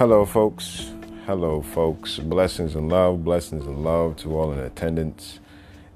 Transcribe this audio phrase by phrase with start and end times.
[0.00, 0.92] Hello, folks.
[1.26, 2.18] Hello, folks.
[2.18, 5.40] Blessings and love, blessings and love to all in attendance.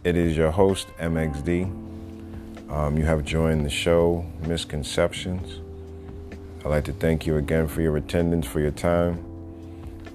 [0.04, 2.70] It is your host, MXD.
[2.70, 5.62] Um, you have joined the show, Misconceptions.
[6.58, 9.24] I'd like to thank you again for your attendance, for your time.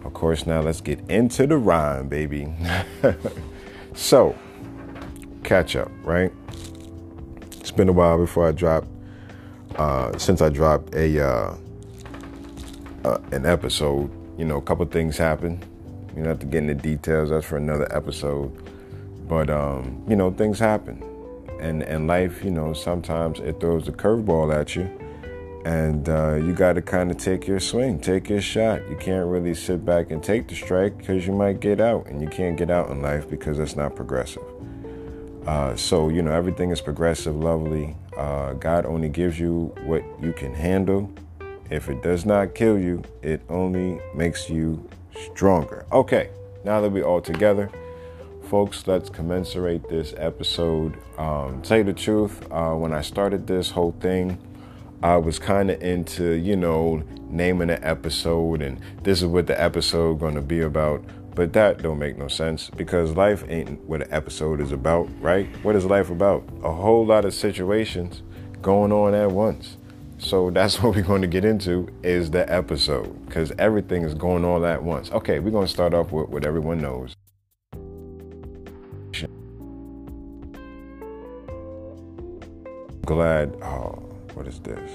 [0.05, 2.53] Of course, now let's get into the rhyme, baby.
[3.95, 4.37] so,
[5.43, 6.31] catch up, right?
[7.59, 8.87] It's been a while before I dropped,
[9.77, 11.55] uh, since I dropped a uh,
[13.05, 14.11] uh, an episode.
[14.37, 15.65] You know, a couple things happened.
[16.09, 17.29] You don't have to get into details.
[17.29, 18.51] That's for another episode.
[19.27, 21.03] But um, you know, things happen,
[21.59, 24.89] and and life, you know, sometimes it throws a curveball at you
[25.65, 28.87] and uh, you got to kind of take your swing, take your shot.
[28.89, 32.21] You can't really sit back and take the strike because you might get out, and
[32.21, 34.43] you can't get out in life because it's not progressive.
[35.45, 37.95] Uh, so you know everything is progressive, lovely.
[38.15, 41.11] Uh, God only gives you what you can handle.
[41.69, 44.89] If it does not kill you, it only makes you
[45.31, 45.85] stronger.
[45.91, 46.29] Okay,
[46.63, 47.69] now that we're all together,
[48.49, 50.97] folks, let's commensurate this episode.
[51.17, 54.37] Um, tell you the truth, uh, when I started this whole thing.
[55.01, 59.59] I was kind of into, you know, naming an episode and this is what the
[59.59, 61.01] episode going to be about.
[61.35, 65.47] But that don't make no sense because life ain't what an episode is about, right?
[65.63, 66.43] What is life about?
[66.63, 68.23] A whole lot of situations
[68.61, 69.77] going on at once.
[70.19, 74.45] So that's what we're going to get into is the episode because everything is going
[74.45, 75.11] all at once.
[75.11, 77.15] Okay, we're going to start off with what everyone knows.
[83.05, 83.55] Glad.
[83.63, 84.91] Oh, what is this?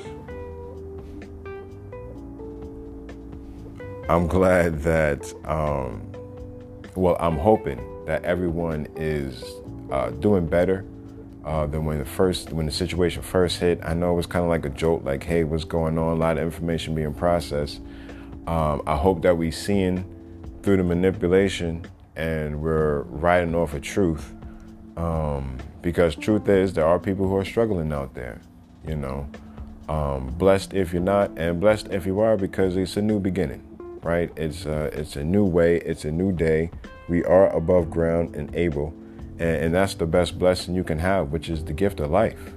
[4.09, 6.13] I'm glad that, um,
[6.95, 9.43] well, I'm hoping that everyone is
[9.91, 10.85] uh, doing better
[11.45, 13.81] uh, than when the first, when the situation first hit.
[13.83, 16.13] I know it was kind of like a jolt, like, hey, what's going on?
[16.13, 17.81] A lot of information being processed.
[18.47, 20.05] Um, I hope that we're seeing
[20.63, 24.33] through the manipulation and we're writing off a truth.
[24.97, 28.41] Um, because truth is, there are people who are struggling out there
[28.87, 29.29] you know.
[29.89, 33.63] Um, blessed if you're not, and blessed if you are, because it's a new beginning,
[34.03, 34.31] right?
[34.37, 36.71] It's a, it's a new way, it's a new day.
[37.09, 38.95] We are above ground and able,
[39.39, 42.53] and, and that's the best blessing you can have, which is the gift of life.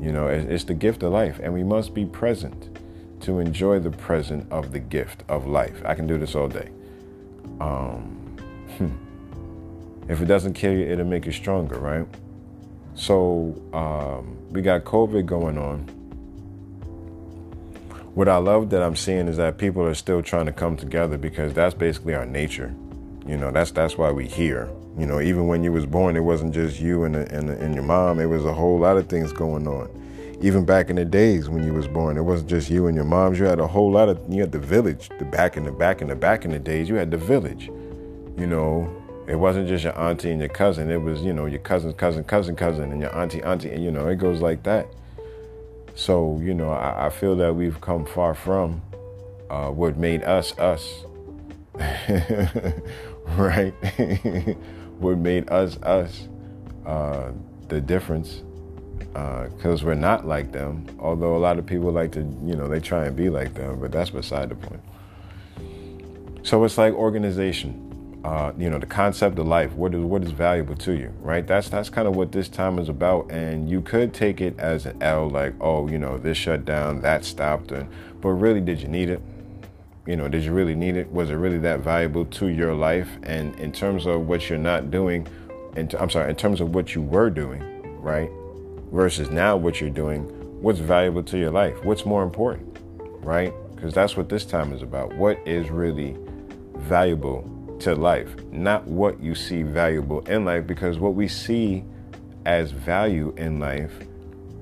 [0.00, 2.78] You know, it's the gift of life, and we must be present
[3.22, 5.82] to enjoy the present of the gift of life.
[5.84, 6.70] I can do this all day.
[7.60, 8.36] Um,
[10.08, 12.06] if it doesn't kill you, it'll make you stronger, right?
[12.94, 15.80] So um, we got COVID going on.
[18.14, 21.16] What I love that I'm seeing is that people are still trying to come together
[21.16, 22.74] because that's basically our nature.
[23.26, 24.68] You know, that's that's why we here.
[24.98, 27.56] You know, even when you was born, it wasn't just you and, the, and, the,
[27.58, 28.18] and your mom.
[28.18, 29.88] It was a whole lot of things going on.
[30.40, 33.04] Even back in the days when you was born, it wasn't just you and your
[33.04, 33.38] moms.
[33.38, 34.20] You had a whole lot of.
[34.28, 35.08] You had the village.
[35.18, 37.66] The back in the back in the back in the days, you had the village.
[38.36, 38.90] You know,
[39.28, 40.90] it wasn't just your auntie and your cousin.
[40.90, 43.92] It was, you know, your cousin's cousin, cousin, cousin, and your auntie, auntie, and you
[43.92, 44.88] know, it goes like that.
[45.94, 48.82] So, you know, I, I feel that we've come far from
[49.50, 51.04] uh, what made us us.
[53.36, 53.74] right?
[54.98, 56.28] what made us us.
[56.86, 57.32] Uh,
[57.68, 58.42] the difference,
[58.98, 60.86] because uh, we're not like them.
[60.98, 63.78] Although a lot of people like to, you know, they try and be like them,
[63.78, 64.80] but that's beside the point.
[66.42, 67.88] So it's like organization
[68.24, 69.72] uh, you know, the concept of life.
[69.72, 71.46] What is what is valuable to you, right?
[71.46, 73.30] That's that's kind of what this time is about.
[73.30, 77.00] And you could take it as an L, like, oh, you know, this shut down,
[77.02, 77.88] that stopped, and
[78.20, 79.22] but really, did you need it?
[80.08, 81.12] You know, did you really need it?
[81.12, 83.10] Was it really that valuable to your life?
[83.24, 85.28] And in terms of what you're not doing,
[85.76, 87.62] and I'm sorry, in terms of what you were doing,
[88.00, 88.30] right,
[88.90, 90.22] versus now what you're doing,
[90.62, 91.84] what's valuable to your life?
[91.84, 92.78] What's more important,
[93.20, 93.52] right?
[93.74, 95.14] Because that's what this time is about.
[95.14, 96.16] What is really
[96.78, 101.84] valuable to life, not what you see valuable in life, because what we see
[102.46, 103.92] as value in life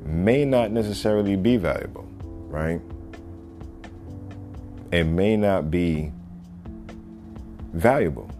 [0.04, 2.02] may not necessarily be valuable,
[2.48, 2.80] right?
[4.92, 6.12] It may not be
[7.72, 8.30] valuable.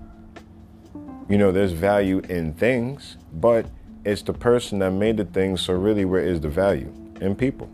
[1.29, 3.67] You know, there's value in things, but
[4.05, 6.93] it's the person that made the thing, so really, where is the value?
[7.21, 7.69] In people.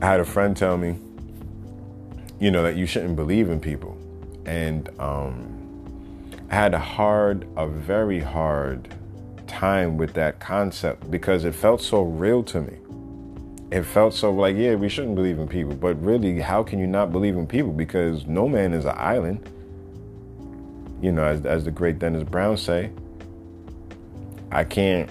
[0.00, 0.96] I had a friend tell me,
[2.40, 3.98] you know, that you shouldn't believe in people.
[4.46, 8.94] And um, I had a hard, a very hard
[9.46, 12.78] time with that concept because it felt so real to me.
[13.70, 15.74] It felt so like, yeah, we shouldn't believe in people.
[15.74, 17.72] But really, how can you not believe in people?
[17.72, 19.48] Because no man is an island.
[21.02, 22.90] You know, as, as the great Dennis Brown say,
[24.50, 25.10] I can't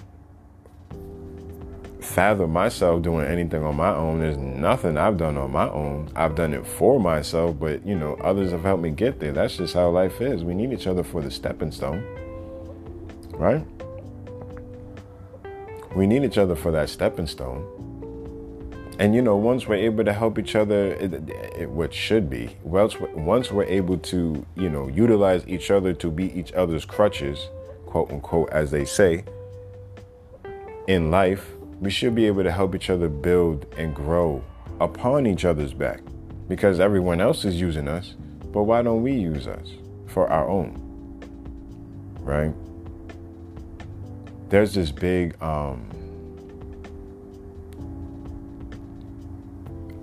[2.02, 4.20] fathom myself doing anything on my own.
[4.20, 6.10] There's nothing I've done on my own.
[6.16, 9.32] I've done it for myself, but you know, others have helped me get there.
[9.32, 10.44] That's just how life is.
[10.44, 12.04] We need each other for the stepping stone,
[13.34, 13.64] right?
[15.96, 17.87] We need each other for that stepping stone.
[19.00, 21.14] And you know, once we're able to help each other, it,
[21.56, 26.10] it, what should be, once, once we're able to, you know, utilize each other to
[26.10, 27.50] be each other's crutches,
[27.86, 29.24] quote unquote, as they say,
[30.88, 34.44] in life, we should be able to help each other build and grow
[34.82, 36.02] upon each other's back
[36.48, 38.16] because everyone else is using us,
[38.52, 39.74] but why don't we use us
[40.08, 40.82] for our own?
[42.22, 42.54] Right?
[44.50, 45.88] There's this big, um,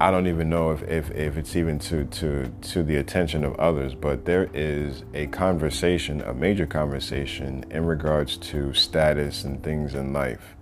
[0.00, 3.54] I don't even know if, if, if it's even to, to, to the attention of
[3.56, 9.94] others, but there is a conversation, a major conversation in regards to status and things
[9.94, 10.56] in life.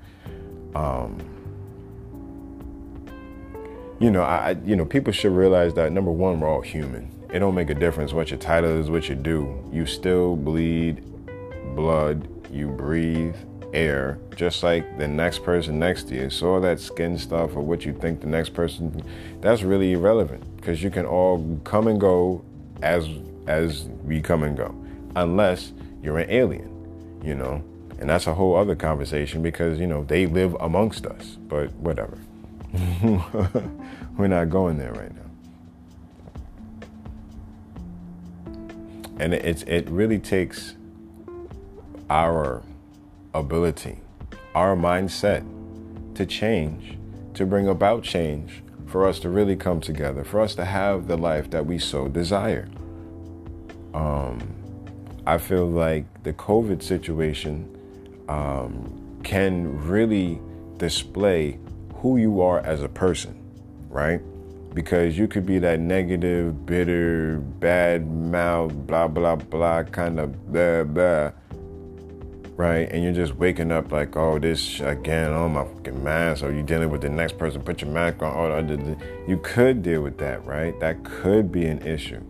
[0.75, 1.19] Um,
[3.99, 7.11] you know, I, you know, people should realize that number one, we're all human.
[7.33, 9.65] It don't make a difference what your title is, what you do.
[9.73, 11.03] You still bleed
[11.75, 13.37] blood, you breathe,
[13.73, 16.31] air, just like the next person next to you.
[16.31, 19.03] So all that skin stuff or what you think the next person,
[19.41, 22.45] that's really irrelevant because you can all come and go
[22.83, 23.09] as
[23.47, 24.75] as we come and go,
[25.17, 25.73] unless
[26.03, 27.63] you're an alien, you know.
[27.99, 31.37] And that's a whole other conversation because you know they live amongst us.
[31.49, 32.19] But whatever,
[34.17, 35.21] we're not going there right now.
[39.19, 40.75] And it's it really takes
[42.11, 42.63] our
[43.35, 43.99] ability,
[44.55, 45.45] our mindset
[46.15, 46.99] to change,
[47.35, 51.17] to bring about change, for us to really come together, for us to have the
[51.17, 52.69] life that we so desire.
[53.95, 54.39] Um,
[55.27, 57.67] I feel like the COVID situation
[58.29, 60.41] um, can really
[60.77, 61.59] display
[61.95, 63.35] who you are as a person,
[63.89, 64.21] right?
[64.75, 70.85] Because you could be that negative, bitter, bad mouth, blah, blah, blah, kind of blah,
[70.85, 71.31] blah
[72.57, 72.91] right?
[72.91, 76.63] And you're just waking up like, oh, this again, oh my fucking mask, or you
[76.63, 78.33] dealing with the next person, put your mask on.
[78.71, 78.97] Oh,
[79.27, 80.79] you could deal with that, right?
[80.81, 82.21] That could be an issue.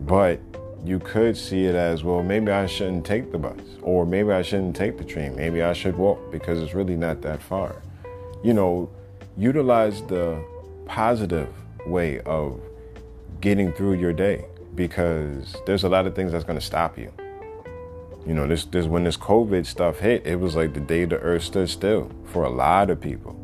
[0.00, 0.40] But
[0.84, 4.42] you could see it as, well, maybe I shouldn't take the bus, or maybe I
[4.42, 7.82] shouldn't take the train, maybe I should walk because it's really not that far.
[8.44, 8.90] You know,
[9.36, 10.42] utilize the
[10.86, 11.48] positive
[11.86, 12.60] way of
[13.40, 17.12] getting through your day because there's a lot of things that's going to stop you
[18.26, 21.18] you know, this this when this COVID stuff hit, it was like the day the
[21.18, 23.38] earth stood still for a lot of people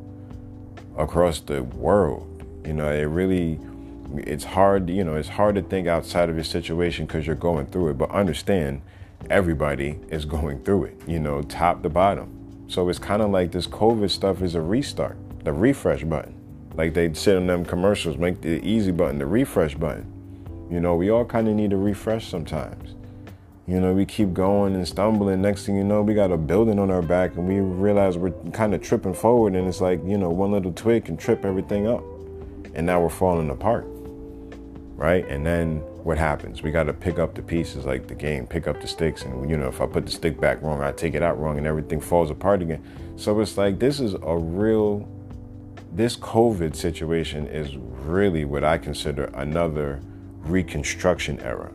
[0.99, 2.29] across the world.
[2.67, 3.61] You know, it really
[4.17, 7.67] it's hard, you know, it's hard to think outside of your situation because you're going
[7.67, 7.99] through it.
[7.99, 8.82] But understand
[9.31, 12.67] everybody is going through it, you know, top to bottom.
[12.69, 16.34] So it's kind of like this COVID stuff is a restart, the refresh button.
[16.75, 20.06] Like they said in them commercials, make the easy button, the refresh button.
[20.70, 22.94] You know, we all kind of need a refresh sometimes.
[23.68, 25.40] You know, we keep going and stumbling.
[25.40, 28.32] Next thing you know, we got a building on our back and we realize we're
[28.50, 29.54] kind of tripping forward.
[29.54, 32.02] And it's like, you know, one little twig can trip everything up.
[32.74, 33.86] And now we're falling apart.
[34.96, 35.24] Right?
[35.28, 36.62] And then what happens?
[36.62, 39.22] We got to pick up the pieces like the game, pick up the sticks.
[39.22, 41.56] And, you know, if I put the stick back wrong, I take it out wrong
[41.56, 42.82] and everything falls apart again.
[43.14, 45.08] So it's like, this is a real,
[45.92, 50.00] this COVID situation is really what I consider another
[50.40, 51.72] reconstruction era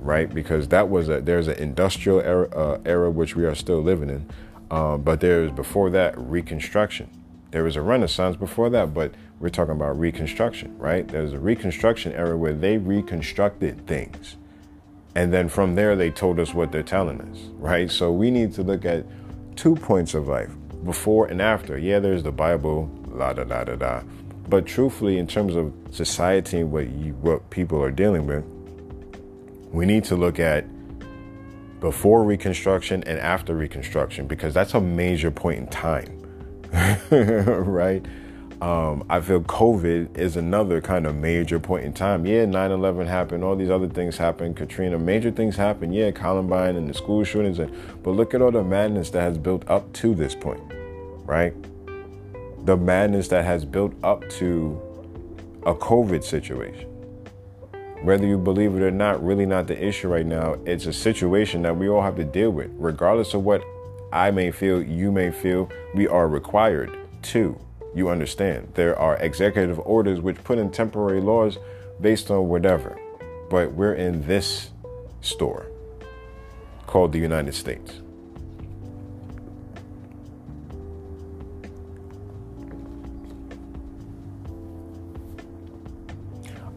[0.00, 0.32] right?
[0.32, 4.10] Because that was a there's an industrial era, uh, era which we are still living
[4.10, 4.30] in,
[4.70, 7.10] um, but there's before that Reconstruction.
[7.50, 11.06] There was a Renaissance before that, but we're talking about Reconstruction, right?
[11.06, 14.36] There's a Reconstruction era where they reconstructed things,
[15.14, 17.90] and then from there they told us what they're telling us, right?
[17.90, 19.04] So we need to look at
[19.56, 20.50] two points of life,
[20.84, 21.76] before and after.
[21.78, 24.02] Yeah, there's the Bible, la da da da da.
[24.48, 28.44] But truthfully, in terms of society and what you, what people are dealing with,
[29.72, 30.64] we need to look at
[31.80, 36.26] before Reconstruction and after Reconstruction because that's a major point in time,
[37.10, 38.04] right?
[38.62, 42.24] Um, I feel COVID is another kind of major point in time.
[42.24, 45.94] Yeah, 9 11 happened, all these other things happened, Katrina, major things happened.
[45.94, 47.58] Yeah, Columbine and the school shootings.
[47.58, 47.70] And,
[48.02, 50.62] but look at all the madness that has built up to this point,
[51.24, 51.54] right?
[52.64, 54.80] The madness that has built up to
[55.66, 56.88] a COVID situation
[58.06, 60.56] whether you believe it or not, really not the issue right now.
[60.64, 62.70] It's a situation that we all have to deal with.
[62.76, 63.64] Regardless of what
[64.12, 67.58] I may feel, you may feel, we are required to.
[67.96, 68.68] You understand.
[68.74, 71.58] There are executive orders which put in temporary laws
[72.00, 72.96] based on whatever.
[73.50, 74.70] But we're in this
[75.20, 75.66] store
[76.86, 78.02] called the United States.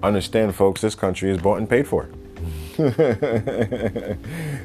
[0.02, 2.10] Understand, folks, this country is bought and paid for.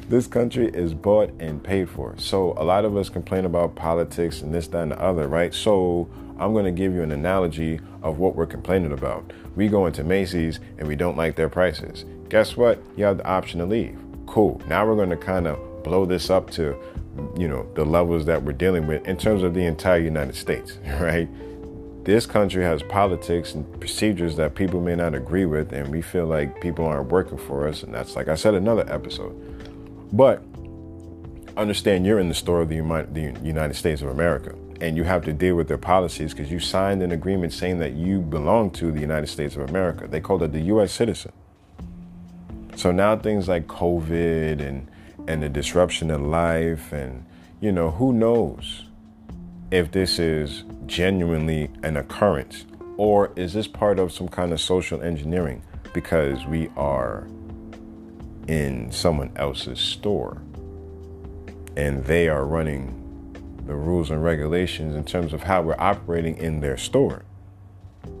[0.09, 2.15] this country is bought and paid for.
[2.17, 5.53] So a lot of us complain about politics and this, that, and the other, right?
[5.53, 6.07] So
[6.39, 9.33] I'm going to give you an analogy of what we're complaining about.
[9.55, 12.05] We go into Macy's and we don't like their prices.
[12.29, 12.79] Guess what?
[12.95, 13.97] You have the option to leave.
[14.27, 14.61] Cool.
[14.67, 16.75] Now we're going to kind of blow this up to,
[17.37, 20.77] you know, the levels that we're dealing with in terms of the entire United States,
[20.99, 21.27] right?
[22.05, 26.27] This country has politics and procedures that people may not agree with, and we feel
[26.27, 27.81] like people aren't working for us.
[27.81, 29.33] And that's, like I said, another episode.
[30.13, 30.43] But
[31.57, 35.33] understand you're in the store of the United States of America, and you have to
[35.33, 39.01] deal with their policies because you signed an agreement saying that you belong to the
[39.01, 40.07] United States of America.
[40.07, 40.91] They called it the U.S.
[40.91, 41.31] citizen.
[42.75, 44.87] So now things like COVID and
[45.27, 47.25] and the disruption of life, and
[47.59, 48.83] you know, who knows
[49.71, 52.65] if this is genuinely an occurrence
[52.97, 55.61] or is this part of some kind of social engineering
[55.93, 57.27] because we are
[58.47, 60.41] in someone else's store
[61.75, 63.01] and they are running
[63.65, 67.25] the rules and regulations in terms of how we're operating in their store.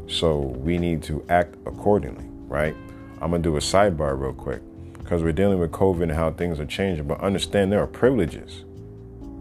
[0.07, 2.75] So we need to act accordingly, right?
[3.21, 4.61] I'm gonna do a sidebar real quick
[4.97, 8.65] because we're dealing with COVID and how things are changing, but understand there are privileges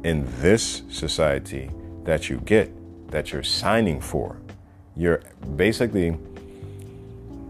[0.05, 1.71] in this society
[2.05, 2.71] that you get
[3.11, 4.37] that you're signing for.
[4.97, 5.23] You're
[5.57, 6.17] basically,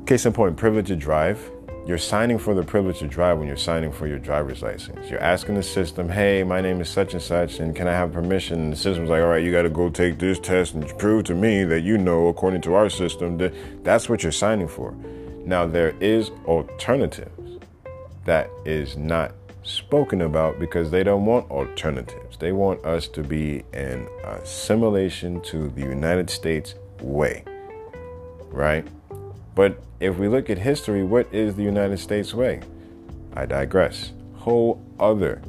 [0.06, 1.50] case in point, privilege to drive.
[1.86, 5.10] You're signing for the privilege to drive when you're signing for your driver's license.
[5.10, 8.12] You're asking the system, hey, my name is such and such, and can I have
[8.12, 8.60] permission?
[8.60, 11.24] And the system's like, all right, you got to go take this test and prove
[11.24, 13.52] to me that you know, according to our system, that
[13.84, 14.92] that's what you're signing for.
[15.44, 17.58] Now, there is alternatives
[18.24, 19.32] that is not
[19.64, 22.36] spoken about because they don't want alternatives.
[22.36, 27.44] They want us to be an assimilation to the United States way,
[28.50, 28.86] right?
[29.54, 32.60] But if we look at history, what is the United States way?
[33.34, 34.12] I digress.
[34.36, 35.42] Whole other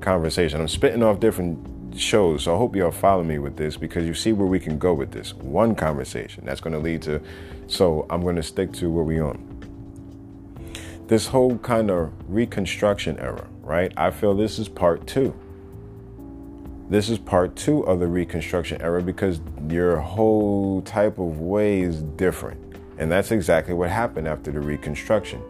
[0.00, 0.60] conversation.
[0.60, 4.14] I'm spitting off different shows, so I hope y'all follow me with this because you
[4.14, 5.34] see where we can go with this.
[5.34, 7.20] One conversation that's going to lead to.
[7.66, 9.51] So I'm going to stick to where we on
[11.12, 13.92] this whole kind of reconstruction era, right?
[13.98, 15.38] I feel this is part two.
[16.88, 19.38] This is part two of the reconstruction era because
[19.68, 22.58] your whole type of way is different.
[22.96, 25.42] And that's exactly what happened after the reconstruction.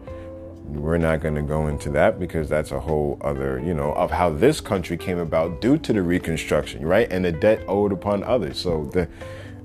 [0.65, 4.11] We're not going to go into that because that's a whole other, you know, of
[4.11, 7.09] how this country came about due to the reconstruction, right?
[7.09, 8.59] And the debt owed upon others.
[8.59, 9.07] So the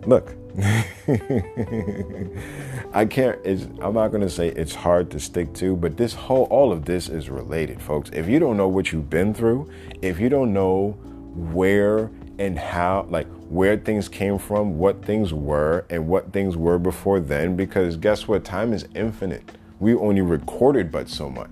[0.06, 0.36] look,
[2.92, 3.38] I can't.
[3.80, 7.08] I'm not to say it's hard to stick to, but this whole, all of this
[7.08, 8.10] is related, folks.
[8.12, 9.70] If you don't know what you've been through,
[10.02, 10.98] if you don't know
[11.34, 12.10] where
[12.40, 17.20] and how, like where things came from, what things were, and what things were before
[17.20, 18.44] then, because guess what?
[18.44, 19.52] Time is infinite.
[19.78, 21.50] We only recorded but so much.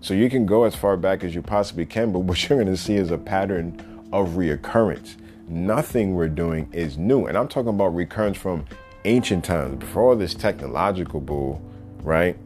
[0.00, 2.76] So you can go as far back as you possibly can, but what you're to
[2.76, 5.16] see is a pattern of reoccurrence
[5.48, 7.26] nothing we're doing is new.
[7.26, 8.64] And I'm talking about recurrence from
[9.04, 11.62] ancient times, before all this technological bull,
[12.02, 12.36] right?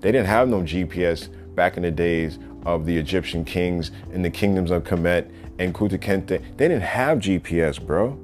[0.00, 4.30] They didn't have no GPS back in the days of the Egyptian kings and the
[4.30, 6.42] kingdoms of Kemet and Kunta Kinte.
[6.56, 8.18] They didn't have GPS, bro.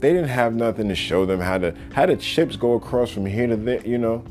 [0.00, 3.26] They didn't have nothing to show them how to how the ships go across from
[3.26, 4.24] here to there, you know.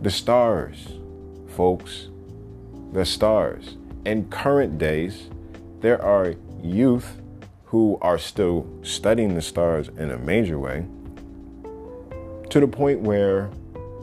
[0.00, 0.88] The stars,
[1.48, 2.08] folks.
[2.92, 3.76] The stars.
[4.04, 5.28] In current days,
[5.80, 7.21] there are youth
[7.72, 10.84] who are still studying the stars in a major way
[12.50, 13.48] to the point where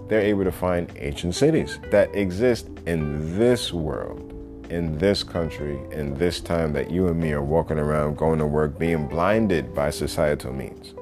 [0.08, 4.34] they're able to find ancient cities that exist in this world,
[4.72, 8.46] in this country, in this time that you and me are walking around, going to
[8.48, 10.96] work, being blinded by societal means.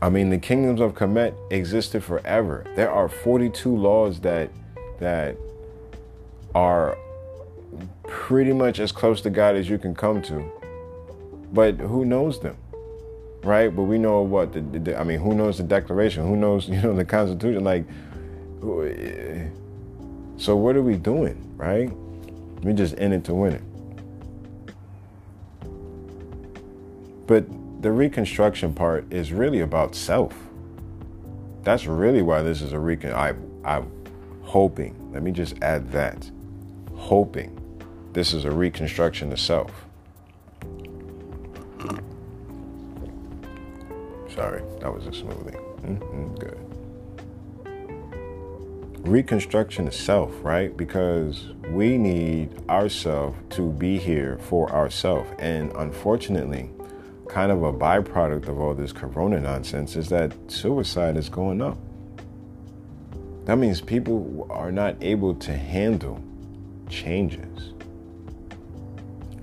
[0.00, 2.64] I mean, the kingdoms of Kemet existed forever.
[2.76, 4.52] There are 42 laws that
[5.00, 5.36] that
[6.54, 6.96] are
[8.06, 10.50] pretty much as close to God as you can come to.
[11.52, 12.56] But who knows them?
[13.42, 13.74] Right?
[13.74, 16.26] But we know what the, the I mean, who knows the Declaration?
[16.26, 17.64] Who knows, you know, the Constitution?
[17.64, 17.84] Like,
[20.36, 21.90] so what are we doing, right?
[22.62, 23.62] We just in it to win it.
[27.26, 27.46] But
[27.82, 30.34] the reconstruction part is really about self.
[31.62, 33.12] That's really why this is a recon.
[33.12, 33.34] I,
[33.64, 33.90] I'm
[34.42, 35.12] hoping.
[35.12, 36.30] Let me just add that.
[36.98, 37.58] Hoping
[38.12, 39.70] this is a reconstruction of self.
[44.34, 45.56] Sorry, that was a smoothie.
[45.80, 46.58] Mm-hmm, good.
[49.08, 50.76] Reconstruction of self, right?
[50.76, 55.30] Because we need ourselves to be here for ourselves.
[55.38, 56.70] And unfortunately,
[57.28, 61.78] kind of a byproduct of all this corona nonsense is that suicide is going up.
[63.44, 66.22] That means people are not able to handle
[66.88, 67.72] changes.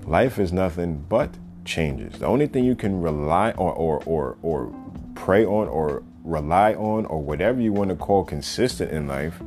[0.04, 1.30] Life is nothing but
[1.64, 2.18] changes.
[2.18, 4.72] The only thing you can rely on or or or
[5.14, 9.40] pray on or rely on or whatever you want to call consistent in life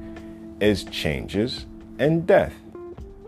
[0.59, 1.65] is changes
[1.97, 2.53] and death.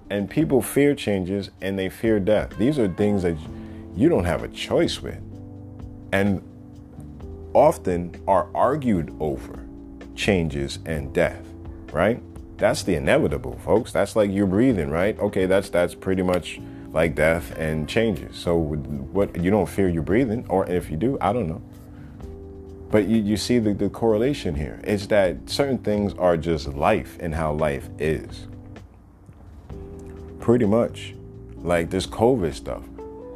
[0.09, 2.57] And people fear changes and they fear death.
[2.57, 3.37] These are things that
[3.95, 5.19] you don't have a choice with.
[6.11, 6.41] And
[7.53, 9.65] often are argued over
[10.15, 11.45] changes and death,
[11.91, 12.21] right?
[12.61, 13.91] That's the inevitable, folks.
[13.91, 15.17] That's like you're breathing, right?
[15.17, 18.37] Okay, that's that's pretty much like death and changes.
[18.37, 21.63] So what you don't fear you're breathing, or if you do, I don't know.
[22.91, 27.17] But you, you see the, the correlation here is that certain things are just life
[27.19, 28.47] and how life is.
[30.39, 31.15] Pretty much.
[31.63, 32.83] Like this COVID stuff.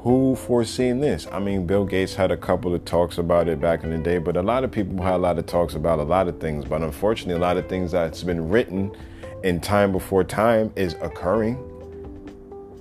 [0.01, 1.25] Who foreseen this?
[1.31, 4.19] I mean, Bill Gates had a couple of talks about it back in the day,
[4.19, 6.63] but a lot of people had a lot of talks about a lot of things.
[6.63, 8.95] But unfortunately, a lot of things that's been written
[9.45, 11.55] in time before time is occurring.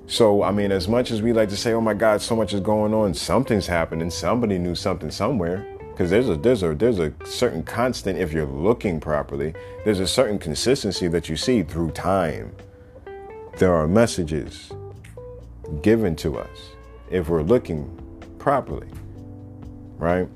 [0.06, 2.54] So, I mean, as much as we like to say, oh my God, so much
[2.54, 5.66] is going on, something's happening, somebody knew something somewhere.
[5.90, 9.54] Because there's a there's a there's a certain constant if you're looking properly
[9.84, 12.50] there's a certain consistency that you see through time.
[13.58, 14.72] There are messages
[15.82, 16.70] given to us
[17.10, 17.88] if we're looking
[18.40, 18.88] properly
[19.98, 20.28] right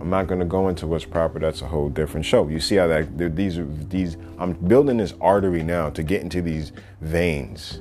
[0.00, 2.76] i'm not going to go into what's proper that's a whole different show you see
[2.76, 7.80] how that these are these i'm building this artery now to get into these veins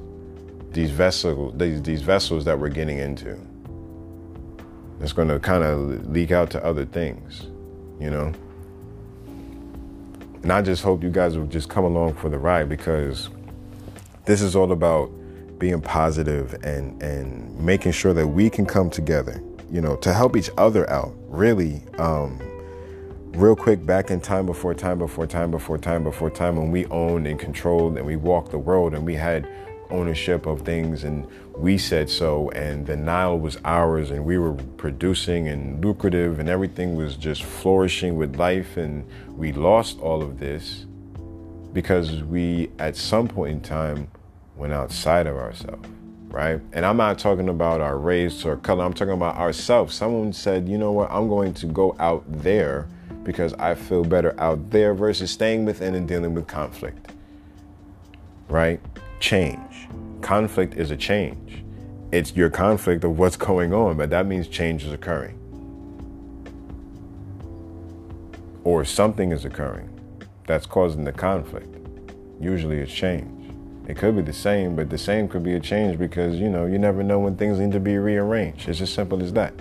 [0.72, 3.40] these vessels these, these vessels that we're getting into
[5.02, 7.48] that's going to kind of leak out to other things,
[8.00, 8.32] you know?
[10.44, 13.30] And I just hope you guys will just come along for the ride because
[14.26, 15.12] this is all about
[15.58, 20.36] being positive and and making sure that we can come together, you know, to help
[20.36, 21.16] each other out.
[21.32, 22.42] Really, um,
[23.36, 26.86] real quick back in time before time before time before time before time when we
[26.88, 29.48] owned and controlled and we walked the world and we had
[29.90, 34.54] ownership of things and we said so and the Nile was ours and we were
[34.76, 40.38] producing and lucrative and everything was just flourishing with life and we lost all of
[40.38, 40.86] this
[41.72, 44.12] because we at some point in time
[44.58, 45.88] went outside of ourselves
[46.32, 50.34] right and i'm not talking about our race or color i'm talking about ourselves someone
[50.34, 52.88] said you know what i'm going to go out there
[53.24, 57.12] because i feel better out there versus staying within and dealing with conflict
[58.48, 58.80] right
[59.22, 59.88] change.
[60.22, 61.64] Conflict is a change.
[62.12, 65.38] It's your conflict of what's going on, but that means change is occurring.
[68.66, 69.88] Or something is occurring
[70.46, 71.74] that's causing the conflict.
[72.42, 73.41] Usually it's change.
[73.88, 76.66] It could be the same, but the same could be a change because, you know,
[76.66, 78.70] you never know when things need to be rearranged.
[78.70, 79.54] It's as simple as that.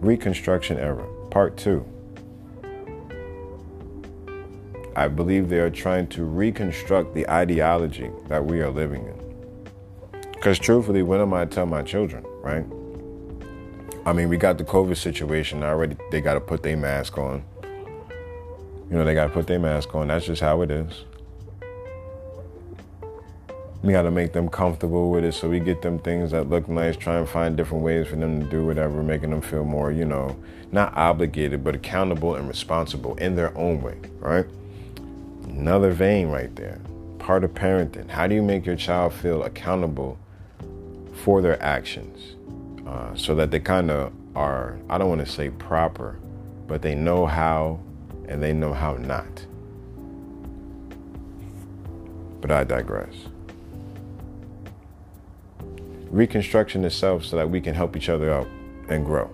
[0.00, 1.84] Reconstruction Era, Part 2.
[4.94, 10.20] I believe they are trying to reconstruct the ideology that we are living in.
[10.32, 12.64] Because truthfully, when am I to tell my children, right?
[14.06, 15.96] I mean, we got the COVID situation already.
[16.12, 17.42] They got to put their mask on.
[18.88, 20.06] You know, they got to put their mask on.
[20.06, 21.02] That's just how it is.
[23.82, 26.68] We got to make them comfortable with it so we get them things that look
[26.68, 29.90] nice, try and find different ways for them to do whatever, making them feel more,
[29.90, 30.36] you know,
[30.70, 34.46] not obligated, but accountable and responsible in their own way, right?
[35.48, 36.78] Another vein right there.
[37.18, 38.08] Part of parenting.
[38.08, 40.16] How do you make your child feel accountable
[41.24, 42.35] for their actions
[42.86, 46.18] uh, so that they kind of are, I don't want to say proper,
[46.66, 47.80] but they know how
[48.28, 49.46] and they know how not.
[52.40, 53.14] But I digress
[56.10, 58.48] reconstruction itself so that we can help each other out
[58.88, 59.30] and grow.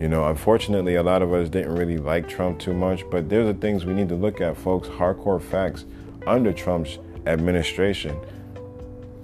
[0.00, 3.46] You know, unfortunately, a lot of us didn't really like Trump too much, but there's
[3.46, 4.88] the things we need to look at, folks.
[4.88, 5.84] Hardcore facts.
[6.26, 8.18] Under Trump's administration,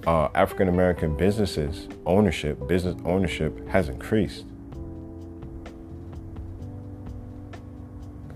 [0.07, 4.45] uh, African American businesses ownership, business ownership has increased.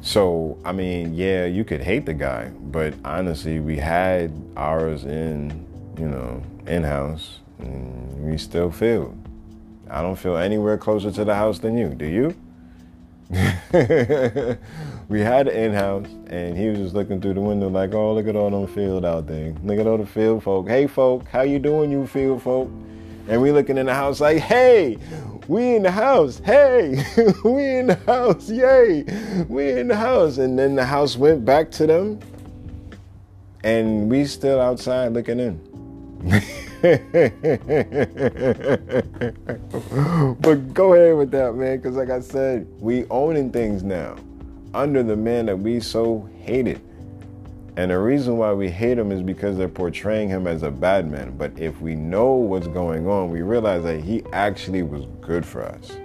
[0.02, 5.68] So, I mean, yeah, you could hate the guy, but honestly, we had ours in,
[5.98, 9.16] you know, in house Mm, we still feel.
[9.90, 11.90] I don't feel anywhere closer to the house than you.
[11.90, 12.36] Do you?
[15.10, 18.28] we had an in-house, and he was just looking through the window like, "Oh, look
[18.28, 19.54] at all them field out there.
[19.64, 20.68] Look at all the field folk.
[20.70, 22.70] Hey, folk, how you doing, you field folk?"
[23.28, 24.98] And we looking in the house like, "Hey,
[25.48, 26.40] we in the house.
[26.44, 27.04] Hey,
[27.44, 28.50] we in the house.
[28.50, 29.04] Yay,
[29.48, 30.38] we in the house.
[30.38, 32.20] And then the house went back to them,
[33.64, 36.54] and we still outside looking in.
[40.42, 44.16] but go ahead with that, man, because like I said, we owning things now
[44.76, 46.80] under the man that we so hated.
[47.78, 51.10] And the reason why we hate him is because they're portraying him as a bad
[51.10, 51.36] man.
[51.36, 55.64] But if we know what's going on, we realize that he actually was good for
[55.64, 55.98] us.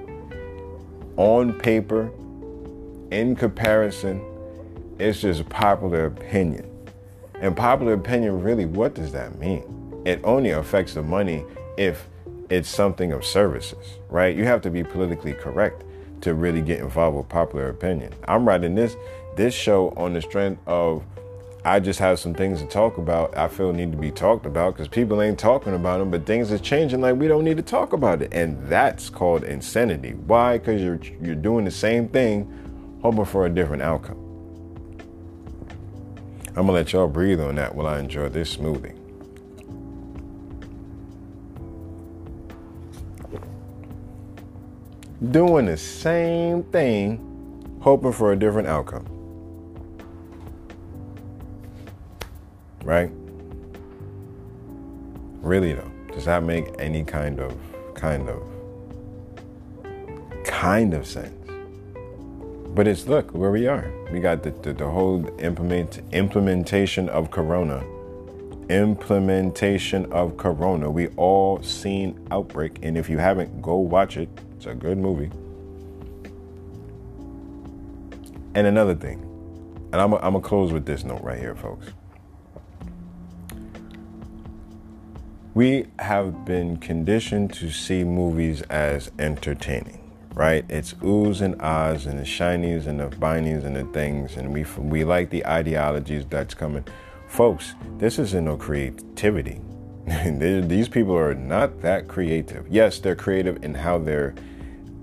[1.17, 2.11] On paper,
[3.11, 4.23] in comparison,
[4.99, 6.69] it's just popular opinion.
[7.35, 9.82] And popular opinion, really, what does that mean?
[10.05, 11.45] It only affects the money
[11.77, 12.09] if
[12.51, 14.37] it's something of services, right?
[14.37, 15.85] You have to be politically correct
[16.23, 18.13] to really get involved with popular opinion.
[18.27, 18.97] I'm writing this
[19.37, 21.03] this show on the strength of
[21.65, 23.37] I just have some things to talk about.
[23.37, 26.51] I feel need to be talked about because people ain't talking about them, but things
[26.51, 27.01] are changing.
[27.01, 30.13] Like we don't need to talk about it, and that's called insanity.
[30.13, 30.59] Why?
[30.59, 34.19] Because you're you're doing the same thing, hoping for a different outcome.
[36.49, 39.02] I'm gonna let y'all breathe on that while I enjoy this smoothie.
[45.31, 49.07] Doing the same thing, hoping for a different outcome.
[52.85, 53.11] right?
[55.41, 57.57] Really though, does that make any kind of
[57.95, 58.43] kind of
[60.45, 61.35] kind of sense?
[62.75, 63.93] But it's look where we are.
[64.11, 67.85] We got the, the, the whole implement implementation of Corona.
[68.71, 70.91] Implementation of Corona.
[70.91, 74.29] We all seen Outbreak, and if you haven't, go watch it.
[74.63, 75.29] It's a good movie.
[78.55, 79.19] And another thing,
[79.93, 81.89] and I'm gonna close with this note right here, folks.
[85.55, 90.01] we have been conditioned to see movies as entertaining,
[90.33, 90.65] right?
[90.69, 94.65] It's oohs and ahs and the shinies and the binies and the things, and we
[94.79, 96.85] we like the ideologies that's coming.
[97.27, 99.61] Folks, this isn't no creativity.
[100.07, 102.69] These people are not that creative.
[102.69, 104.35] Yes, they're creative in how they're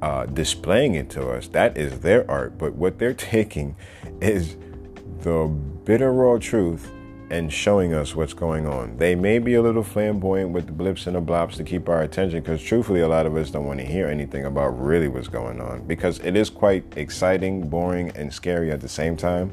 [0.01, 1.47] uh, displaying it to us.
[1.47, 2.57] That is their art.
[2.57, 3.75] But what they're taking
[4.21, 4.55] is
[5.21, 5.47] the
[5.83, 6.91] bitter raw truth
[7.29, 8.97] and showing us what's going on.
[8.97, 12.01] They may be a little flamboyant with the blips and the blops to keep our
[12.01, 15.27] attention because truthfully, a lot of us don't want to hear anything about really what's
[15.27, 19.51] going on because it is quite exciting, boring, and scary at the same time.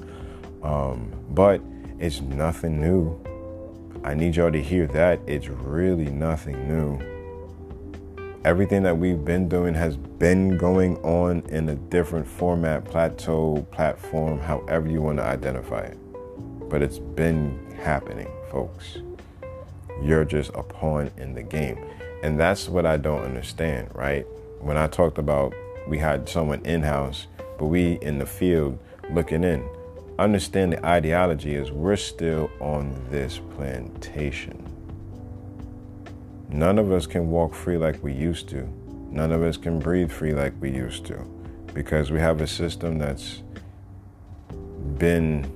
[0.62, 1.60] Um, but
[1.98, 3.22] it's nothing new.
[4.04, 5.20] I need y'all to hear that.
[5.26, 7.15] It's really nothing new.
[8.46, 14.38] Everything that we've been doing has been going on in a different format, plateau, platform,
[14.38, 15.98] however you want to identify it.
[16.70, 18.98] But it's been happening, folks.
[20.00, 21.84] You're just a pawn in the game.
[22.22, 24.24] And that's what I don't understand, right?
[24.60, 25.52] When I talked about
[25.88, 27.26] we had someone in house,
[27.58, 28.78] but we in the field
[29.10, 29.68] looking in.
[30.20, 34.65] Understand the ideology is we're still on this plantation.
[36.56, 38.66] None of us can walk free like we used to.
[39.10, 41.18] None of us can breathe free like we used to
[41.74, 43.42] because we have a system that's
[44.96, 45.52] been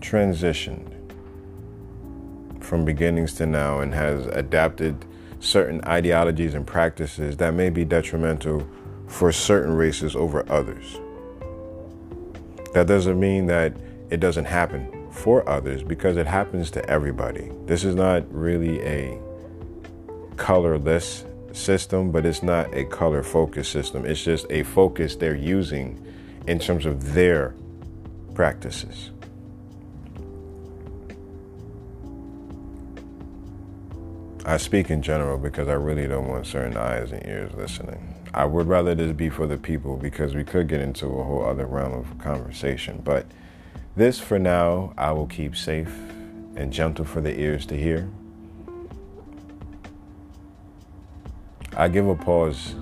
[0.00, 0.90] transitioned
[2.60, 5.04] from beginnings to now and has adapted
[5.38, 8.66] certain ideologies and practices that may be detrimental
[9.06, 10.98] for certain races over others.
[12.72, 13.74] That doesn't mean that
[14.12, 17.50] it doesn't happen for others because it happens to everybody.
[17.64, 19.18] This is not really a
[20.36, 24.04] colorless system, but it's not a color focused system.
[24.04, 25.98] It's just a focus they're using
[26.46, 27.54] in terms of their
[28.34, 29.12] practices.
[34.44, 38.14] I speak in general because I really don't want certain eyes and ears listening.
[38.34, 41.46] I would rather this be for the people because we could get into a whole
[41.46, 43.00] other realm of conversation.
[43.02, 43.24] But
[43.96, 45.92] this, for now, I will keep safe
[46.56, 48.08] and gentle for the ears to hear.
[51.76, 52.74] I give a pause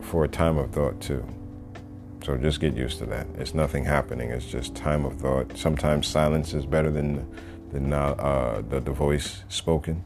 [0.00, 1.26] for a time of thought too.
[2.24, 3.26] So just get used to that.
[3.38, 4.30] It's nothing happening.
[4.30, 5.56] It's just time of thought.
[5.56, 7.26] Sometimes silence is better than
[7.72, 10.04] than uh, the, the voice spoken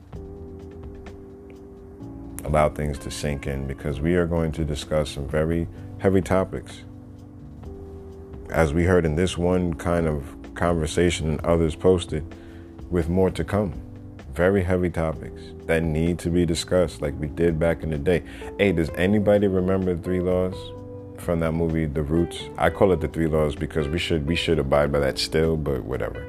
[2.44, 5.66] allow things to sink in because we are going to discuss some very
[5.98, 6.82] heavy topics.
[8.54, 12.24] As we heard in this one kind of conversation and others posted,
[12.88, 13.72] with more to come.
[14.32, 18.22] Very heavy topics that need to be discussed, like we did back in the day.
[18.56, 20.54] Hey, does anybody remember the three laws
[21.18, 22.38] from that movie, The Roots?
[22.56, 25.56] I call it the three laws because we should we should abide by that still,
[25.56, 26.24] but whatever.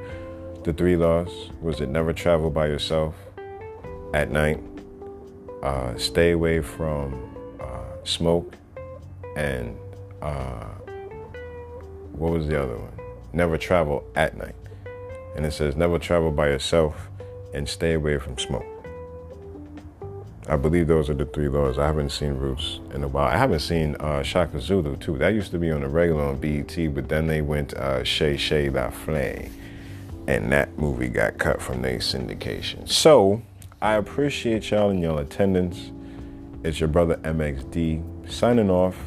[0.64, 3.14] The three laws was it never travel by yourself
[4.16, 4.60] at night,
[5.62, 8.56] uh, stay away from uh, smoke,
[9.36, 9.78] and
[10.24, 10.70] uh,
[12.18, 12.92] what was the other one?
[13.34, 14.56] Never travel at night.
[15.36, 17.10] And it says never travel by yourself
[17.54, 18.66] and stay away from smoke.
[20.48, 21.80] I believe those are the three laws.
[21.80, 23.28] I haven't seen Roots in a while.
[23.28, 25.18] I haven't seen uh, Shaka Zulu too.
[25.18, 28.38] That used to be on the regular on BET, but then they went uh, Shay
[28.38, 29.52] Shay La Flame,
[30.28, 32.88] and that movie got cut from their syndication.
[32.88, 33.42] So
[33.82, 35.92] I appreciate y'all and y'all attendance.
[36.64, 38.98] It's your brother MXD signing off.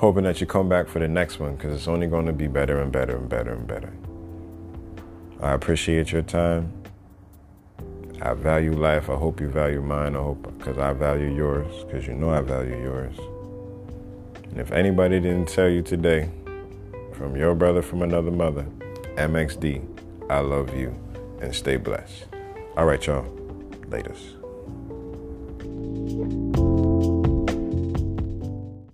[0.00, 2.48] Hoping that you come back for the next one because it's only going to be
[2.48, 3.92] better and better and better and better.
[5.42, 6.72] I appreciate your time.
[8.22, 9.10] I value life.
[9.10, 10.16] I hope you value mine.
[10.16, 13.14] I hope because I value yours, because you know I value yours.
[14.44, 16.30] And if anybody didn't tell you today,
[17.12, 18.64] from your brother from another mother,
[19.16, 19.84] MXD,
[20.30, 20.98] I love you
[21.42, 22.24] and stay blessed.
[22.74, 23.26] All right, y'all.
[23.90, 24.36] Latest.